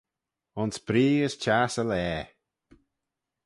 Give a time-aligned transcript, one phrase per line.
[0.59, 2.21] Ayns bree as çhiass y laa.